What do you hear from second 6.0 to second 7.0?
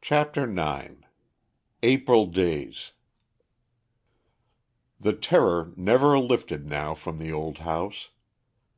lifted now